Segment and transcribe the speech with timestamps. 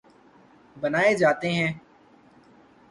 [0.77, 1.71] بنائے جاتے ہیں